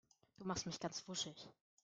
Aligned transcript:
Du 0.39 0.45
machst 0.45 0.65
mich 0.65 0.79
ganz 0.79 1.07
wuschig. 1.07 1.47